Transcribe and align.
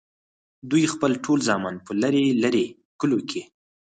دوي 0.69 0.83
خپل 0.93 1.11
ټول 1.23 1.39
زامن 1.49 1.75
پۀ 1.85 1.91
لرې 2.01 2.25
لرې 2.43 2.65
کلو 2.99 3.19
کښې 3.29 3.43